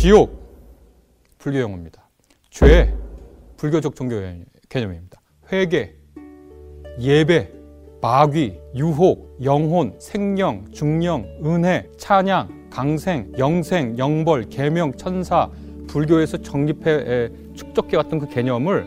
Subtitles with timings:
[0.00, 0.30] 지옥
[1.38, 2.08] 불교 용어입니다.
[2.50, 2.94] 죄
[3.56, 4.14] 불교적 종교
[4.68, 5.20] 개념입니다.
[5.50, 5.92] 회개,
[7.00, 7.52] 예배,
[8.00, 15.50] 마귀, 유혹, 영혼, 생령, 중령, 은혜, 찬양, 강생, 영생, 영벌, 계명, 천사,
[15.88, 18.86] 불교에서 정립해 축적해 왔던 그 개념을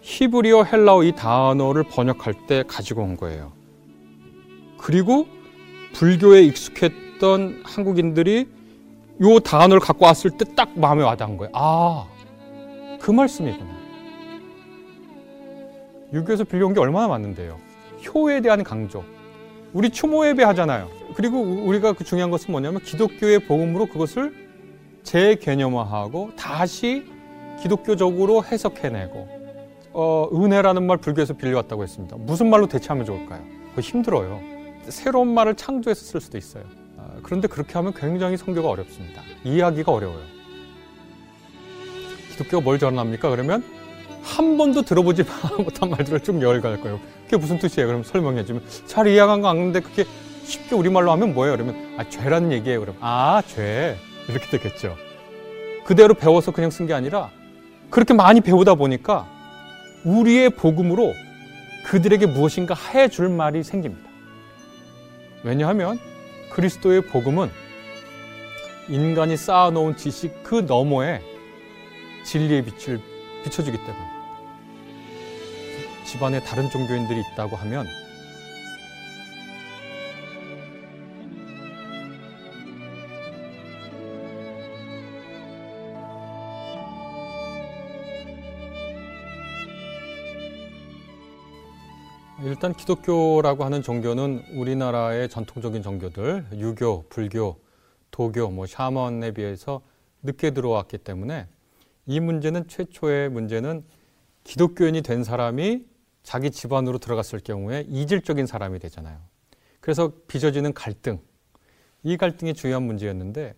[0.00, 3.52] 히브리어 헬라어 이 단어를 번역할 때 가지고 온 거예요.
[4.78, 5.26] 그리고
[5.92, 8.56] 불교에 익숙했던 한국인들이
[9.20, 11.50] 이 단어를 갖고 왔을 때 딱 마음에 와닿은 거예요.
[11.54, 12.06] 아,
[13.00, 13.78] 그 말씀이구나.
[16.12, 17.58] 유교에서 빌려온 게 얼마나 많은데요.
[18.14, 19.04] 효에 대한 강조.
[19.72, 20.88] 우리 추모 예배 하잖아요.
[21.14, 24.48] 그리고 우리가 그 중요한 것은 뭐냐면 기독교의 복음으로 그것을
[25.02, 27.04] 재개념화하고 다시
[27.60, 29.28] 기독교적으로 해석해내고
[29.92, 32.16] 어, 은혜라는 말 불교에서 빌려왔다고 했습니다.
[32.18, 33.42] 무슨 말로 대체하면 좋을까요?
[33.70, 34.40] 그거 힘들어요.
[34.88, 36.64] 새로운 말을 창조해서 쓸 수도 있어요.
[36.98, 39.22] 아, 그런데 그렇게 하면 굉장히 성교가 어렵습니다.
[39.44, 40.20] 이해하기가 어려워요.
[42.32, 43.30] 기독교가 뭘 전합니까?
[43.30, 43.62] 그러면
[44.22, 45.24] 한 번도 들어보지
[45.58, 47.00] 못한 말들을 쭉 열갈 거예요.
[47.24, 47.86] 그게 무슨 뜻이에요?
[47.86, 50.04] 그럼 설명해 주면 잘 이해한 거 아는데 그게
[50.44, 51.56] 쉽게 우리말로 하면 뭐예요?
[51.56, 52.80] 그러면 아 죄라는 얘기예요.
[52.80, 53.96] 그럼 아 죄
[54.28, 54.96] 이렇게 되겠죠.
[55.84, 57.30] 그대로 배워서 그냥 쓴 게 아니라
[57.90, 59.26] 그렇게 많이 배우다 보니까
[60.04, 61.14] 우리의 복음으로
[61.86, 64.08] 그들에게 무엇인가 해줄 말이 생깁니다.
[65.42, 65.98] 왜냐하면
[66.50, 67.50] 그리스도의 복음은
[68.88, 71.20] 인간이 쌓아놓은 지식 그 너머에
[72.24, 73.00] 진리의 빛을
[73.44, 74.08] 비춰주기 때문에.
[76.06, 77.86] 집안에 다른 종교인들이 있다고 하면
[92.44, 97.58] 일단 기독교라고 하는 종교는 우리나라의 전통적인 종교들 유교, 불교,
[98.12, 99.82] 도교, 뭐 샤먼에 비해서
[100.22, 101.48] 늦게 들어왔기 때문에
[102.06, 103.82] 이 문제는 최초의 문제는
[104.44, 105.84] 기독교인이 된 사람이
[106.22, 109.18] 자기 집안으로 들어갔을 경우에 이질적인 사람이 되잖아요.
[109.80, 111.18] 그래서 빚어지는 갈등.
[112.04, 113.56] 이 갈등이 중요한 문제였는데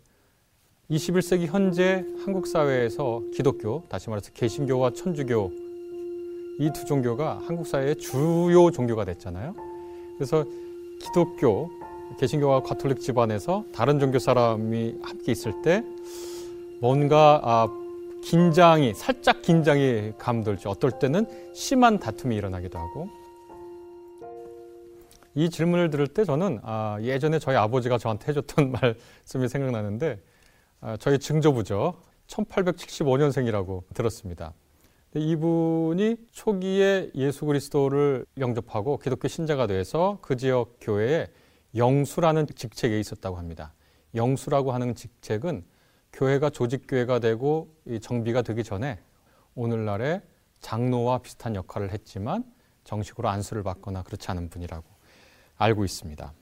[0.90, 5.59] 21세기 현재 한국 사회에서 기독교, 다시 말해서 개신교와 천주교
[6.60, 9.54] 이 두 종교가 한국 사회의 주요 종교가 됐잖아요.
[10.18, 10.44] 그래서
[11.00, 11.70] 기독교,
[12.18, 15.82] 개신교와 가톨릭 집안에서 다른 종교 사람이 함께 있을 때
[16.82, 17.68] 뭔가 아,
[18.22, 20.68] 긴장이 살짝 긴장이 감돌죠.
[20.68, 23.08] 어떨 때는 심한 다툼이 일어나기도 하고
[25.34, 28.72] 이 질문을 들을 때 저는 아, 예전에 저희 아버지가 저한테 해줬던
[29.24, 30.20] 말씀이 생각나는데
[30.82, 31.94] 아, 저희 증조부죠.
[32.26, 34.52] 1875년생이라고 들었습니다.
[35.14, 41.26] 이분이 초기에 예수 그리스도를 영접하고 기독교 신자가 돼서 그 지역 교회에
[41.74, 43.74] 영수라는 직책에 있었다고 합니다.
[44.14, 45.64] 영수라고 하는 직책은
[46.12, 49.00] 교회가 조직교회가 되고 정비가 되기 전에
[49.54, 50.22] 오늘날의
[50.60, 52.44] 장로와 비슷한 역할을 했지만
[52.84, 54.84] 정식으로 안수를 받거나 그렇지 않은 분이라고
[55.56, 56.32] 알고 있습니다.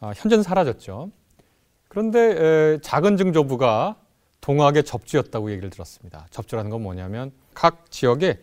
[0.00, 1.10] 아, 현재는 사라졌죠.
[1.88, 2.18] 그런데
[2.74, 4.00] 에, 작은 증조부가
[4.40, 6.26] 동학의 접주였다고 얘기를 들었습니다.
[6.30, 8.42] 접주라는 건 뭐냐면 각 지역에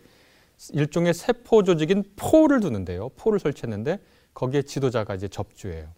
[0.72, 3.10] 일종의 세포 조직인 포를 두는데요.
[3.10, 4.00] 포를 설치했는데
[4.34, 5.88] 거기에 지도자가 이제 접주예요.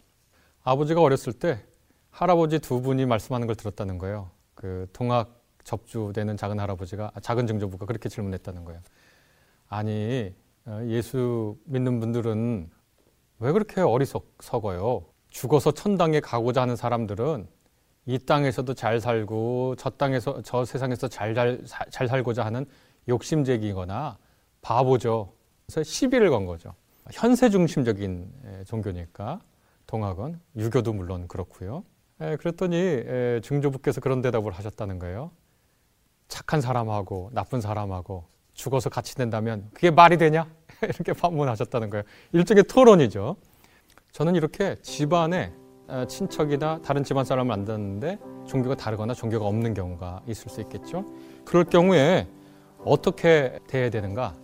[0.63, 1.61] 아버지가 어렸을 때
[2.11, 4.31] 할아버지 두 분이 말씀하는 걸 들었다는 거예요.
[4.55, 8.81] 그 동학 접주되는 작은 할아버지가 아, 작은 증조부가 그렇게 질문했다는 거예요.
[9.69, 12.71] 아니 어, 예수 믿는 분들은
[13.41, 15.05] 왜 그렇게 어리석어요?
[15.31, 17.47] 죽어서 천당에 가고자 하는 사람들은
[18.09, 21.61] 이 땅에서도 잘 살고 저 땅에서 저 세상에서 잘, 잘,
[21.91, 22.65] 잘 살고자 하는
[23.07, 24.17] 욕심쟁이거나
[24.63, 25.35] 바보죠.
[25.67, 26.75] 그래서 시비를 건 거죠.
[27.13, 28.33] 현세 중심적인
[28.67, 29.43] 종교니까
[29.87, 31.85] 동학은 유교도 물론 그렇고요.
[32.23, 35.31] 에, 그랬더니 에, 증조부께서 그런 대답을 하셨다는 거예요.
[36.29, 40.49] 착한 사람하고 나쁜 사람하고 죽어서 같이 된다면 그게 말이 되냐?
[40.83, 42.05] 이렇게 반문하셨다는 거예요.
[42.33, 43.37] 일종의 토론이죠.
[44.13, 45.53] 저는 이렇게 집안에
[46.09, 51.05] 친척이나 다른 집안 사람을 만났는데 종교가 다르거나 종교가 없는 경우가 있을 수 있겠죠.
[51.45, 52.27] 그럴 경우에
[52.85, 54.35] 어떻게 대해야 되는가?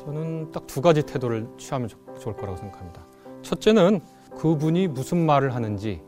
[0.00, 1.88] 저는 딱 두 가지 태도를 취하면
[2.20, 3.04] 좋을 거라고 생각합니다.
[3.42, 4.00] 첫째는
[4.38, 6.00] 그분이 무슨 말을 하는지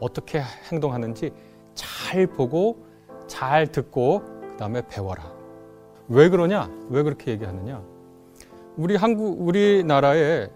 [0.00, 0.40] 어떻게
[0.70, 1.32] 행동하는지
[1.74, 2.84] 잘 보고
[3.26, 5.30] 잘 듣고 그 다음에 배워라.
[6.08, 6.70] 왜 그러냐?
[6.88, 7.82] 왜 그렇게 얘기하느냐?
[8.76, 10.48] 우리 한국 우리나라에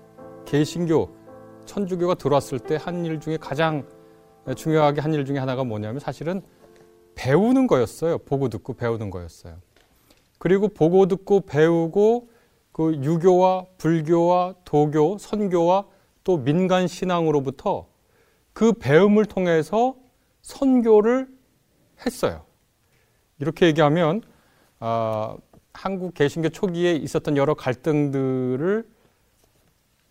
[0.44, 1.23] 개신교
[1.66, 3.86] 천주교가 들어왔을 때 한 일 중에 가장
[4.56, 6.42] 중요하게 한 일 중에 하나가 뭐냐면 사실은
[7.14, 8.18] 배우는 거였어요.
[8.18, 9.56] 보고 듣고 배우는 거였어요.
[10.38, 12.28] 그리고 보고 듣고 배우고
[12.72, 15.86] 그 유교와 불교와 도교, 선교와
[16.24, 17.86] 또 민간 신앙으로부터
[18.52, 19.94] 그 배움을 통해서
[20.42, 21.28] 선교를
[22.04, 22.44] 했어요.
[23.38, 24.22] 이렇게 얘기하면
[24.80, 25.36] 어,
[25.72, 28.88] 한국 개신교 초기에 있었던 여러 갈등들을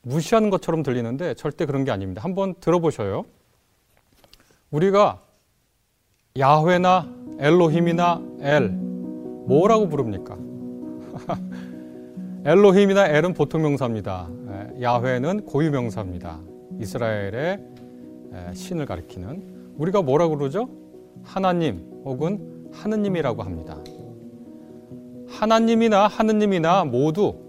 [0.04, 2.22] 무시하는 것처럼 들리는데 절대 그런 게 아닙니다.
[2.24, 3.26] 한번 들어보셔요.
[4.70, 5.22] 우리가
[6.38, 7.10] 야훼나
[7.40, 10.38] 엘로힘이나 엘 뭐라고 부릅니까?
[12.46, 14.30] 엘로힘이나 엘은 보통 명사입니다.
[14.82, 16.40] 야훼는 고유 명사입니다.
[16.80, 17.60] 이스라엘의
[18.54, 20.70] 신을 가리키는 우리가 뭐라고 그러죠?
[21.24, 23.78] 하나님 혹은 하느님이라고 합니다.
[25.30, 27.43] 하나님이나 하느님이나 모두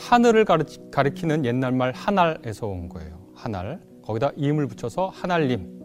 [0.00, 0.46] 하늘을
[0.90, 3.18] 가리키는 옛날 말 하날에서 온 거예요.
[3.34, 3.80] 하날.
[4.02, 5.78] 거기다 임을 붙여서 하날님.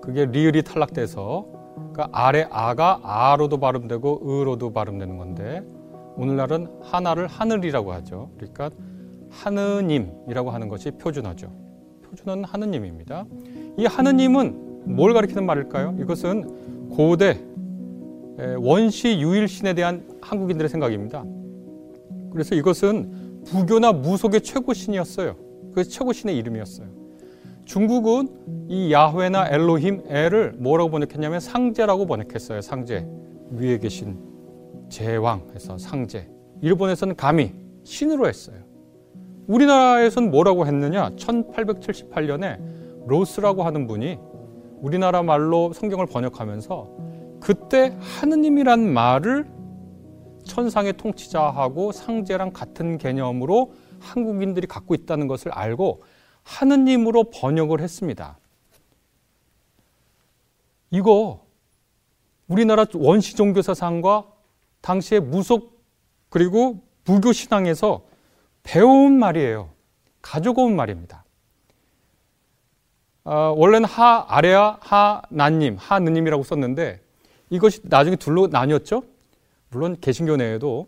[0.00, 5.62] 그게 리을이 탈락돼서 그러니까 아래 아가 아로도 발음되고 의로도 발음되는 건데
[6.16, 8.30] 오늘날은 하나를 하늘이라고 하죠.
[8.36, 8.70] 그러니까
[9.30, 11.52] 하느님이라고 하는 것이 표준어죠.
[12.04, 13.24] 표준어는 하느님입니다.
[13.76, 15.96] 이 하느님은 뭘 가리키는 말일까요?
[15.98, 17.40] 이것은 고대
[18.58, 21.24] 원시 유일신에 대한 한국인들의 생각입니다.
[22.34, 25.36] 그래서 이것은 부교나 무속의 최고신이었어요.
[25.72, 26.88] 그 최고신의 이름이었어요.
[27.64, 28.28] 중국은
[28.68, 32.60] 이 야훼나 엘로힘 엘을 뭐라고 번역했냐면 상제라고 번역했어요.
[32.60, 33.06] 상제
[33.52, 34.18] 위에 계신
[34.88, 36.28] 제왕에서 상제.
[36.60, 37.54] 일본에서는 감히
[37.84, 38.56] 신으로 했어요.
[39.46, 41.10] 우리나라에서는 뭐라고 했느냐?
[41.10, 42.58] 1878년에
[43.06, 44.18] 로스라고 하는 분이
[44.80, 46.90] 우리나라 말로 성경을 번역하면서
[47.40, 49.53] 그때 하느님이란 말을
[50.44, 56.02] 천상의 통치자하고 상제랑 같은 개념으로 한국인들이 갖고 있다는 것을 알고
[56.42, 58.38] 하느님으로 번역을 했습니다.
[60.90, 61.44] 이거
[62.46, 64.26] 우리나라 원시 종교 사상과
[64.80, 65.82] 당시의 무속
[66.28, 68.04] 그리고 불교 신앙에서
[68.62, 69.70] 배운 말이에요.
[70.20, 71.24] 가져온 말입니다.
[73.24, 77.00] 어, 원래는 하 아래야 하나님, 하느님이라고 썼는데
[77.50, 79.02] 이것이 나중에 둘로 나뉘었죠.
[79.74, 80.86] 물론 개신교 내에도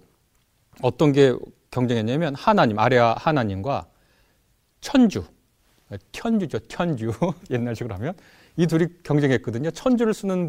[0.80, 1.34] 어떤 게
[1.72, 3.86] 경쟁했냐면 하나님, 아래아 하나님과
[4.80, 5.24] 천주,
[6.12, 7.10] 천주죠, 천주
[7.50, 8.14] 옛날식으로 하면
[8.56, 9.72] 이 둘이 경쟁했거든요.
[9.72, 10.48] 천주를 쓰는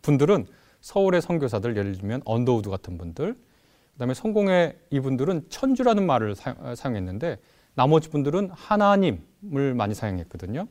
[0.00, 0.46] 분들은
[0.80, 3.36] 서울의 선교사들 예를 들면 언더우드 같은 분들,
[3.92, 7.38] 그다음에 성공회 이분들은 천주라는 말을 사용 했는데
[7.74, 10.66] 나머지 분들은 하나님을 많이 사용했거든요.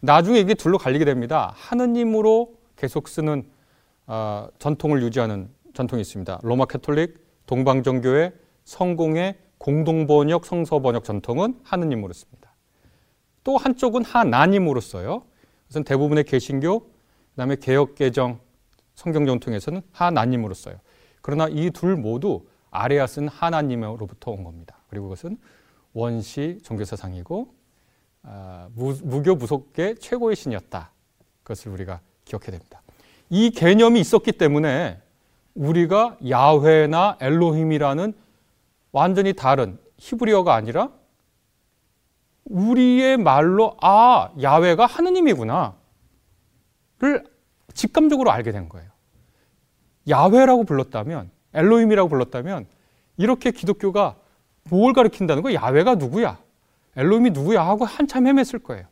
[0.00, 1.52] 나중에 이게 둘로 갈리게 됩니다.
[1.54, 3.46] 하느님으로 계속 쓰는
[4.06, 6.40] 어, 전통을 유지하는 전통이 있습니다.
[6.42, 8.32] 로마 캐톨릭, 동방정교회,
[8.64, 12.54] 성공의 공동번역, 성서번역 전통은 하느님으로 씁니다.
[13.44, 15.22] 또 한쪽은 하나님으로 써요.
[15.64, 16.88] 그것은 대부분의 개신교, 그
[17.36, 18.40] 다음에 개혁개정
[18.94, 20.76] 성경 전통에서는 하나님으로 써요.
[21.22, 24.78] 그러나 이 둘 모두 아레아스는 하나님으로부터 온 겁니다.
[24.88, 25.38] 그리고 그것은
[25.92, 27.54] 원시 종교사상이고
[28.24, 30.90] 어, 무, 교 무속계 최고의 신이었다.
[31.42, 32.82] 그것을 우리가 기억해야 됩니다.
[33.30, 35.00] 이 개념이 있었기 때문에
[35.56, 38.12] 우리가 야훼나 엘로힘이라는
[38.92, 40.90] 완전히 다른 히브리어가 아니라
[42.44, 45.74] 우리의 말로 아 야훼가 하느님이구나를
[47.74, 48.88] 직감적으로 알게 된 거예요.
[50.08, 52.66] 야훼라고 불렀다면 엘로힘이라고 불렀다면
[53.16, 54.16] 이렇게 기독교가
[54.68, 55.54] 뭘 가리킨다는 거야?
[55.54, 56.38] 야훼가 누구야?
[56.96, 57.66] 엘로힘이 누구야?
[57.66, 58.86] 하고 한참 헤맸을 거예요.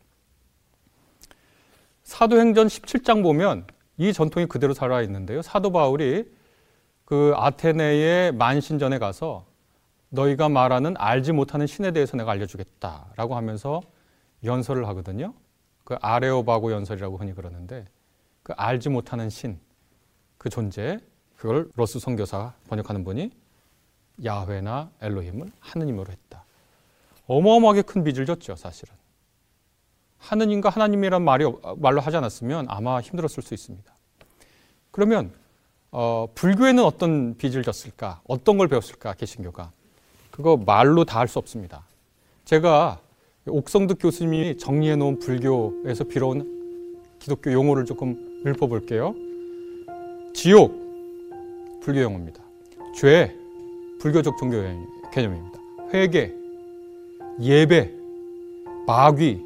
[2.05, 5.43] 사도행전 17장 보면 이 전통이 그대로 살아 있는데요.
[5.43, 6.24] 사도 바울이
[7.05, 9.44] 그 아테네의 만신전에 가서
[10.08, 13.82] 너희가 말하는 알지 못하는 신에 대해서 내가 알려주겠다라고 하면서
[14.44, 15.34] 연설을 하거든요.
[15.84, 17.84] 그 아레오바고 연설이라고 흔히 그러는데
[18.43, 19.58] 그 알지 못하는 신,
[20.39, 20.99] 그 존재,
[21.37, 23.31] 그걸 로스 선교사 번역하는 분이
[24.25, 26.44] 야훼나 엘로힘을 하느님으로 했다.
[27.27, 28.94] 어마어마하게 큰 빚을 졌죠, 사실은.
[30.19, 31.44] 하느님과 하나님이란 말이
[31.77, 33.93] 말로 하지 않았으면 아마 힘들었을 수 있습니다.
[34.91, 35.32] 그러면
[35.96, 38.20] 어, 불교에는 어떤 빚을 졌을까?
[38.27, 39.15] 어떤 걸 배웠을까?
[39.15, 39.70] 개신교가
[40.32, 41.84] 그거 말로 다 할 수 없습니다.
[42.44, 42.98] 제가
[43.46, 49.15] 옥성득 교수님이 정리해 놓은 불교에서 빌어온 기독교 용어를 조금 읊어볼게요.
[50.34, 50.72] 지옥
[51.81, 52.43] 불교 용어입니다.
[52.96, 53.32] 죄
[54.01, 54.56] 불교적 종교
[55.13, 55.60] 개념입니다.
[55.93, 56.32] 회개,
[57.41, 57.93] 예배,
[58.89, 59.41] 마귀,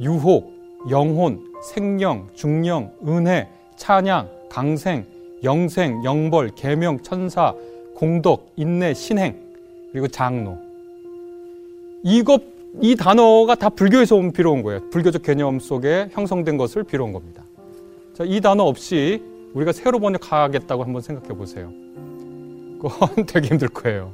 [0.00, 0.52] 유혹,
[0.90, 5.06] 영혼, 생령, 중령, 은혜, 찬양, 강생,
[5.44, 7.54] 영생, 영벌, 계명, 천사,
[7.94, 9.36] 공덕, 인내, 신행,
[9.92, 10.58] 그리고 장로.
[12.02, 12.42] 이것
[12.80, 14.88] 이 단어가 다 불교에서 온 빌어온 거예요.
[14.90, 17.42] 불교적 개념 속에 형성된 것을 빌어온 겁니다.
[18.14, 19.22] 자, 이 단어 없이
[19.54, 21.72] 우리가 새로 번역하겠다고 한번 생각해 보세요.
[22.80, 24.12] 그건 되게 힘들 거예요.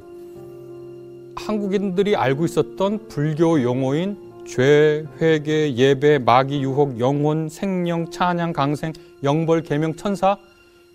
[1.35, 4.17] 한국인들이 알고 있었던 불교 용어인
[4.47, 10.37] 죄, 회개, 예배, 마귀, 유혹, 영혼, 생명, 찬양, 강생, 영벌, 계명, 천사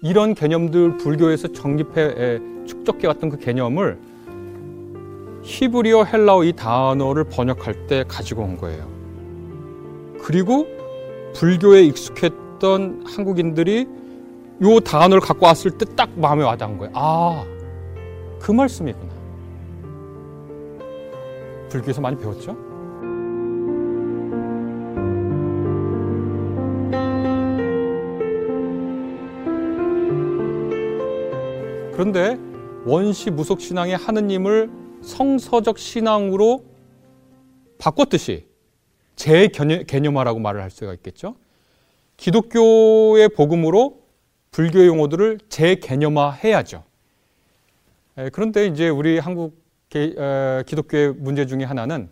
[0.02, 3.98] 이런 개념들 불교에서 정립해 축적해 왔던 그 개념을
[5.42, 8.86] 히브리어, 헬라어 이 단어를 번역할 때 가지고 온 거예요.
[10.22, 10.66] 그리고
[11.34, 13.86] 불교에 익숙했던 한국인들이
[14.62, 16.92] 요 단어를 갖고 왔을 때 딱 마음에 와닿은 거예요.
[16.94, 17.44] 아,
[18.38, 19.10] 그 말씀이구나.
[21.70, 22.56] 불교에서 많이 배웠죠?
[32.00, 32.38] 그런데
[32.86, 34.70] 원시 무속 신앙의 하느님을
[35.02, 36.64] 성서적 신앙으로
[37.76, 38.46] 바꿨듯이
[39.16, 41.36] 재개념화라고 말을 할 수가 있겠죠.
[42.16, 44.00] 기독교의 복음으로
[44.50, 46.84] 불교 용어들을 재개념화해야죠.
[48.32, 52.08] 그런데 이제 우리 한국 기독교의 문제 중에 하나는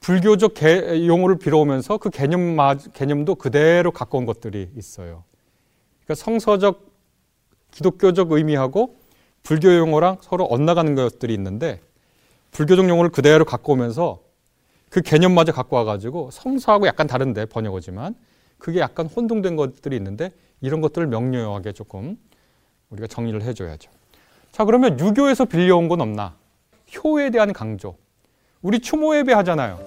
[0.00, 0.54] 불교적
[1.06, 2.56] 용어를 빌어오면서 그 개념
[2.94, 5.24] 개념도 그대로 갖고 온 것들이 있어요.
[6.02, 6.88] 그러니까 성서적
[7.70, 8.96] 기독교적 의미하고
[9.42, 11.80] 불교 용어랑 서로 엇나가는 것들이 있는데
[12.50, 14.20] 불교적 용어를 그대로 갖고 오면서
[14.90, 18.14] 그 개념마저 갖고 와가지고 성서하고 약간 다른데 번역어지만
[18.58, 22.18] 그게 약간 혼동된 것들이 있는데 이런 것들을 명료하게 조금
[22.90, 23.90] 우리가 정리를 해줘야죠.
[24.52, 26.34] 자 그러면 유교에서 빌려온 건 없나?
[26.96, 27.96] 효에 대한 강조.
[28.62, 29.78] 우리 추모 예배 하잖아요.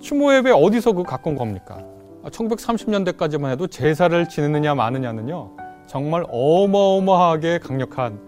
[0.00, 1.84] 추모 예배 어디서 그 갖고 온 겁니까?
[2.24, 5.67] 1930년대까지만 해도 제사를 지내느냐 마느냐는요.
[5.88, 8.20] 정말 어마어마하게 강력한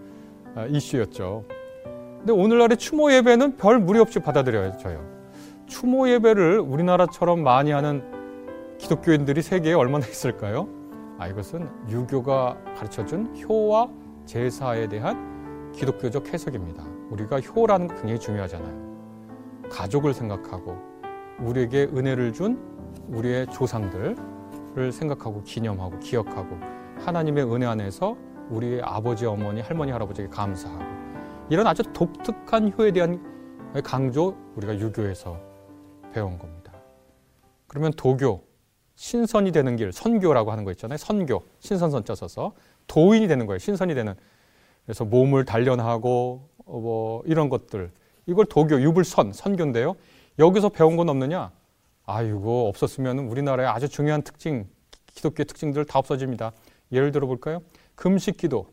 [0.55, 1.45] 아, 이슈였죠.
[2.17, 4.99] 근데 오늘날의 추모 예배는 별 무리 없이 받아들여져요.
[5.67, 8.03] 추모 예배를 우리나라처럼 많이 하는
[8.79, 10.67] 기독교인들이 세계에 얼마나 있을까요?
[11.19, 13.89] 아, 이것은 유교가 가르쳐준 효와
[14.25, 16.83] 제사에 대한 기독교적 해석입니다.
[17.11, 18.91] 우리가 효라는 게 굉장히 중요하잖아요.
[19.69, 20.77] 가족을 생각하고
[21.39, 22.59] 우리에게 은혜를 준
[23.09, 24.15] 우리의 조상들을
[24.91, 28.15] 생각하고 기념하고 기억하고 하나님의 은혜 안에서
[28.49, 30.83] 우리의 아버지, 어머니, 할머니, 할아버지에게 감사하고
[31.49, 35.39] 이런 아주 독특한 효에 대한 강조 우리가 유교에서
[36.13, 36.73] 배운 겁니다.
[37.67, 38.43] 그러면 도교,
[38.95, 40.97] 신선이 되는 길, 선교라고 하는 거 있잖아요.
[40.97, 42.53] 선교, 신선선자 써서
[42.87, 43.57] 도인이 되는 거예요.
[43.57, 44.13] 신선이 되는.
[44.85, 47.91] 그래서 몸을 단련하고 어, 뭐 이런 것들
[48.25, 49.95] 이걸 도교, 유불선, 선교인데요.
[50.37, 51.51] 여기서 배운 건 없느냐?
[52.05, 54.67] 아, 이거 없었으면 우리나라의 아주 중요한 특징,
[55.07, 56.51] 기독교의 특징들 다 없어집니다.
[56.91, 57.61] 예를 들어 볼까요?
[57.95, 58.67] 금식 기도,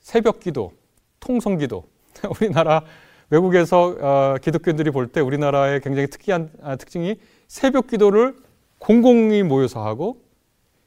[0.00, 0.72] 새벽 기도,
[1.20, 1.84] 통성 기도.
[2.40, 2.84] 우리나라
[3.30, 7.16] 외국에서 어, 기독교인들이 볼 때 우리나라의 굉장히 특이한 아, 특징이
[7.48, 8.36] 새벽 기도를
[8.78, 10.22] 공공이 모여서 하고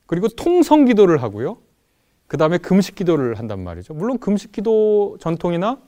[0.05, 1.57] 그리고 통성 기도를 하고요.
[2.27, 3.93] 그 다음에 금식 기도를 한단 말이죠.
[3.93, 5.79] 물론 금식 기도 전통이나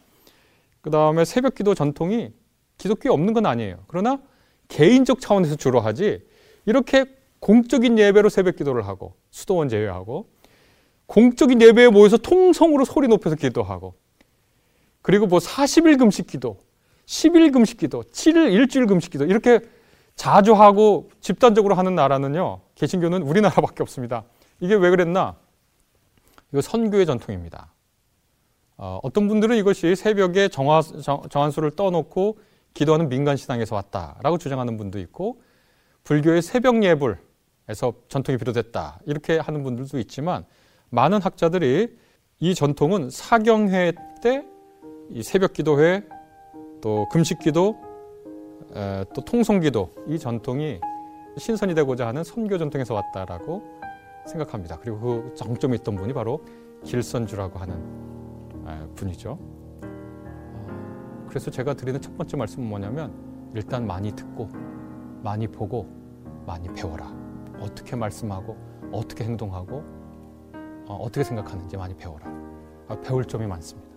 [0.82, 2.32] 그 다음에 새벽 기도 전통이
[2.78, 3.84] 기독교에 없는 건 아니에요.
[3.88, 4.20] 그러나
[4.68, 6.26] 개인적 차원에서 주로 하지
[6.66, 7.06] 이렇게
[7.40, 10.30] 공적인 예배로 새벽 기도를 하고 수도원 제외하고
[11.06, 13.96] 공적인 예배에 모여서 통성으로 소리 높여서 기도하고
[15.02, 16.58] 그리고 뭐 40일 금식 기도,
[17.06, 19.62] 10일 금식 기도, 7일 일주일 금식 기도 이렇게
[20.16, 22.60] 자주 하고 집단적으로 하는 나라는요.
[22.76, 24.26] 개신교는 우리나라밖에 없습니다.
[24.60, 25.38] 이게 왜 그랬나?
[26.52, 27.74] 이거 선교의 전통입니다.
[28.78, 32.40] 어, 떤 분들은 이것이 새벽에 정화, 정, 정한수를 떠놓고
[32.74, 35.42] 기도하는 민간 신앙에서 왔다라고 주장하는 분도 있고
[36.04, 37.18] 불교의 새벽 예불
[37.70, 40.46] 에서 전통이 비롯됐다 이렇게 하는 분들도 있지만
[40.90, 41.98] 많은 학자들이
[42.40, 44.58] 이 전통은 사경회 때
[45.10, 46.04] 이 새벽 기도회
[46.82, 47.78] 또 금식 기도
[49.14, 50.80] 또 통성 기도 이 전통이
[51.38, 53.64] 신선이 되고자 하는 선교 전통에서 왔다라고
[54.26, 54.78] 생각합니다.
[54.80, 56.44] 그리고 그 정점에 있던 분이 바로
[56.84, 59.38] 길선주라고 하는 분이죠.
[59.40, 63.14] 어, 그래서 제가 드리는 첫 번째 말씀은 뭐냐면
[63.56, 64.50] 일단 많이 듣고
[65.24, 65.88] 많이 보고
[66.46, 67.27] 많이 배워라.
[67.60, 68.56] 어떻게 말씀하고
[68.92, 69.84] 어떻게 행동하고
[70.88, 72.26] 어, 떻게 생각하는지 많이 배워라.
[72.88, 73.88] 아, 배울 점이 많습니다.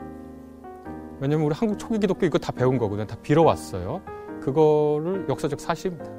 [1.20, 3.06] 왜냐면 우리 한국 초기 기독교 이거 다 배운 거거든요.
[3.06, 4.00] 다 빌어왔어요.
[4.40, 6.10] 그거를 역사적 사실입니다.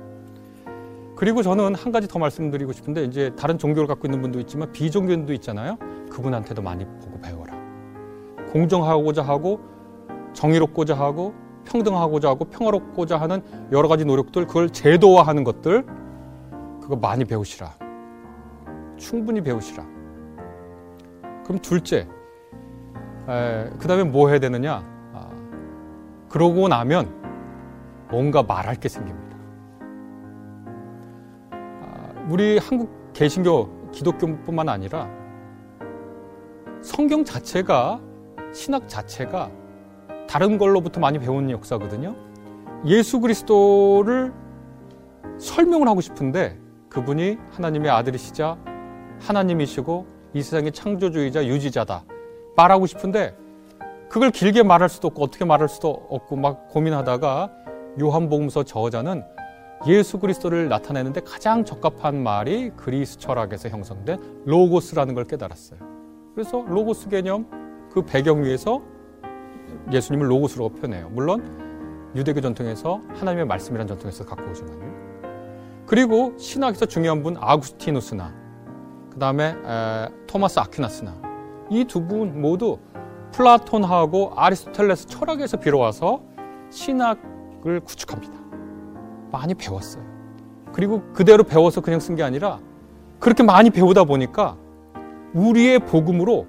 [1.15, 5.33] 그리고 저는 한 가지 더 말씀드리고 싶은데 이제 다른 종교를 갖고 있는 분도 있지만 비종교인도
[5.33, 5.77] 있잖아요.
[6.10, 7.53] 그분한테도 많이 보고 배워라.
[8.51, 9.60] 공정하고자 하고
[10.33, 11.33] 정의롭고자 하고
[11.65, 15.86] 평등하고자 하고 평화롭고자 하는 여러 가지 노력들 그걸 제도화하는 것들
[16.91, 17.74] 그거 많이 배우시라.
[18.98, 19.81] 충분히 배우시라.
[21.45, 22.05] 그럼 둘째,
[23.79, 24.83] 그 다음에 뭐 해야 되느냐?
[25.13, 25.29] 아,
[26.27, 27.10] 그러고 나면
[28.10, 29.38] 뭔가 말할 게 생깁니다.
[31.51, 35.10] 아, 우리 한국 개신교, 기독교뿐만 아니라
[36.81, 38.01] 성경 자체가
[38.51, 39.50] 신학 자체가
[40.27, 42.17] 다른 걸로부터 많이 배운 역사거든요.
[42.83, 44.33] 예수 그리스도를
[45.38, 46.60] 설명을 하고 싶은데
[46.91, 48.57] 그분이 하나님의 아들이시자
[49.21, 52.03] 하나님이시고 이 세상의 창조주의자 유지자다
[52.55, 53.36] 말하고 싶은데
[54.10, 57.50] 그걸 길게 말할 수도 없고 어떻게 말할 수도 없고 막 고민하다가
[58.00, 59.24] 요한복음서 저자는
[59.88, 65.79] 예수 그리스도를 나타내는데 가장 적합한 말이 그리스 철학에서 형성된 로고스라는 걸 깨달았어요.
[66.36, 67.48] 그래서 로고스 개념
[67.91, 68.81] 그 배경 위에서
[69.91, 71.10] 예수님을 로고스로 표현해요.
[71.10, 75.11] 물론 유대교 전통에서 하나님의 말씀이라는 전통에서 갖고 오지만요.
[75.91, 78.33] 그리고 신학에서 중요한 분 아구스티누스나
[79.12, 79.53] 그 다음에
[80.25, 81.13] 토마스 아퀴나스나
[81.69, 82.79] 이 두 분 모두
[83.33, 86.21] 플라톤하고 아리스토텔레스 철학에서 빌려와서
[86.69, 88.33] 신학을 구축합니다.
[89.33, 90.01] 많이 배웠어요.
[90.71, 92.60] 그리고 그대로 배워서 그냥 쓴 게 아니라
[93.19, 94.55] 그렇게 많이 배우다 보니까
[95.33, 96.48] 우리의 복음으로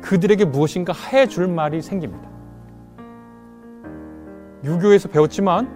[0.00, 2.30] 그들에게 무엇인가 해줄 말이 생깁니다.
[4.64, 5.68] 유교에서 배웠지만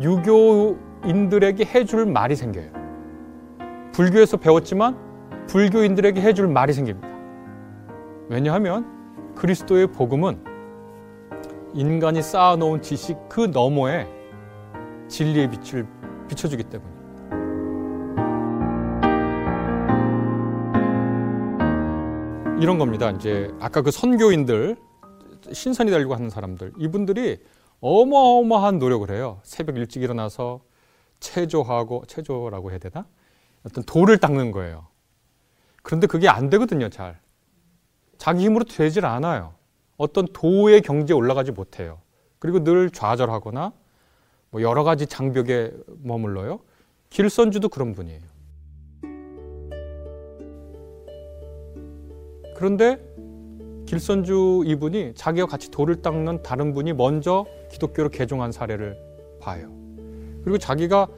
[0.00, 2.70] 유교 인들에게 해줄 말이 생겨요.
[3.92, 7.08] 불교에서 배웠지만 불교인들에게 해줄 말이 생깁니다.
[8.28, 10.42] 왜냐하면 그리스도의 복음은
[11.74, 14.06] 인간이 쌓아놓은 지식 그 너머에
[15.08, 15.86] 진리의 빛을
[16.28, 16.96] 비춰주기 때문입니다.
[22.60, 23.10] 이런 겁니다.
[23.10, 24.76] 이제 아까 그 선교인들
[25.52, 27.38] 신선이 되려고 하는 사람들 이분들이
[27.80, 29.38] 어마어마한 노력을 해요.
[29.42, 30.60] 새벽 일찍 일어나서
[31.20, 33.06] 체조하고 체조라고 해야 되나?
[33.64, 34.86] 어떤 돌을 닦는 거예요.
[35.82, 37.18] 그런데 그게 안 되거든요, 잘.
[38.18, 39.54] 자기 힘으로 되질 않아요.
[39.96, 42.00] 어떤 도의 경지에 올라가지 못해요.
[42.38, 43.72] 그리고 늘 좌절하거나
[44.50, 46.60] 뭐 여러 가지 장벽에 머물러요.
[47.10, 48.20] 길선주도 그런 분이에요.
[52.56, 52.98] 그런데
[53.86, 58.98] 길선주 이분이 자기와 같이 돌을 닦는 다른 분이 먼저 기독교로 개종한 사례를
[59.40, 59.75] 봐요.
[60.46, 61.08] 그리고 자기가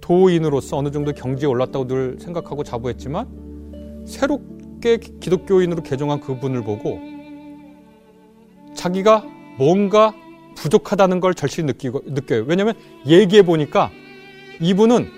[0.00, 6.98] 도인으로서 어느 정도 경지에 올랐다고 늘 생각하고 자부했지만 새롭게 기독교인으로 개종한 그분을 보고
[8.72, 9.26] 자기가
[9.58, 10.14] 뭔가
[10.56, 12.44] 부족하다는 걸 절실히 느끼고, 느껴요.
[12.46, 13.90] 왜냐하면 얘기해 보니까
[14.58, 15.10] 이분은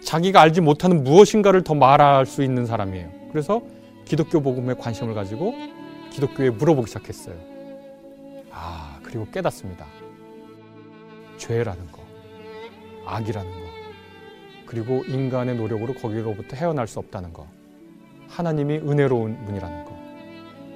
[0.00, 3.08] 자기가 알지 못하는 무엇인가를 더 말할 수 있는 사람이에요.
[3.30, 3.62] 그래서
[4.06, 5.54] 기독교 복음에 관심을 가지고
[6.10, 7.36] 기독교에 물어보기 시작했어요.
[8.50, 9.86] 아, 그리고 깨닫습니다.
[11.36, 11.97] 죄라는 거,
[13.08, 13.68] 악이라는 거,
[14.66, 17.46] 그리고 인간의 노력으로 거기로부터 헤어날 수 없다는 거,
[18.28, 19.96] 하나님이 은혜로운 분이라는 거,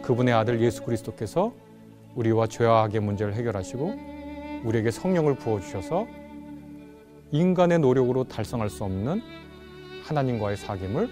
[0.03, 1.53] 그분의 아들 예수 그리스도께서
[2.15, 3.95] 우리와 죄와 악의 문제를 해결하시고
[4.65, 6.07] 우리에게 성령을 부어 주셔서
[7.31, 9.23] 인간의 노력으로 달성할 수 없는
[10.05, 11.09] 하나님과의 사귐을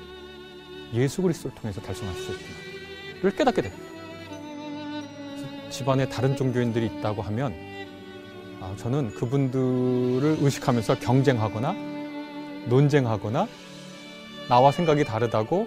[0.94, 3.84] 예수 그리스도를 통해서 달성할 수 있구나를 깨닫게 됩니다.
[5.70, 7.69] 집안에 다른 종교인들이 있다고 하면 아,
[8.76, 11.72] 저는 그분들을 의식하면서 경쟁하거나
[12.68, 13.46] 논쟁하거나
[14.48, 15.66] 나와 생각이 다르다고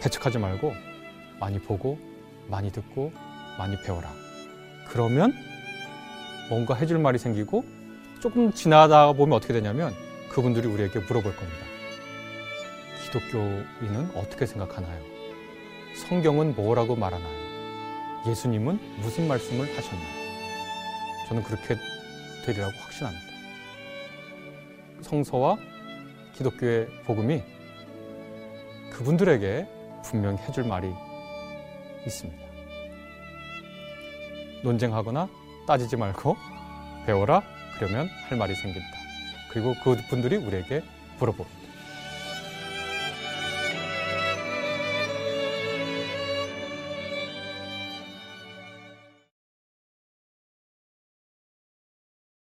[0.00, 0.72] 배척하지 말고
[1.40, 1.98] 많이 보고
[2.48, 3.12] 많이 듣고
[3.58, 4.12] 많이 배워라.
[4.88, 5.32] 그러면
[6.48, 7.64] 뭔가 해줄 말이 생기고
[8.20, 9.92] 조금 지나다 보면 어떻게 되냐면
[10.30, 11.66] 그분들이 우리에게 물어볼 겁니다.
[13.04, 15.00] 기독교인은 어떻게 생각하나요?
[16.08, 17.44] 성경은 뭐라고 말하나요?
[18.26, 20.24] 예수님은 무슨 말씀을 하셨나요?
[21.28, 21.76] 저는 그렇게
[22.44, 23.24] 되리라고 확신합니다.
[25.02, 25.56] 성서와
[26.34, 27.42] 기독교의 복음이
[28.92, 29.66] 그분들에게
[30.04, 30.92] 분명히 해줄 말이
[32.06, 32.44] 있습니다.
[34.62, 35.28] 논쟁하거나
[35.66, 36.36] 따지지 말고
[37.06, 37.42] 배워라.
[37.76, 38.86] 그러면 할 말이 생긴다.
[39.50, 40.82] 그리고 그분들이 우리에게
[41.18, 41.63] 물어봅니다.